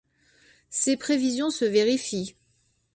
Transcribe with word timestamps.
Ses 0.71 0.97
prévisions 0.97 1.51
se 1.51 1.63
vérifient. 1.63 2.33